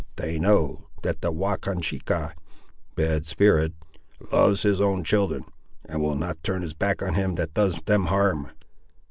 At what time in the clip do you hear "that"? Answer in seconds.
1.03-1.21, 7.35-7.53